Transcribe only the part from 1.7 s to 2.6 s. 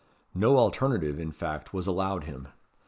was allowed him.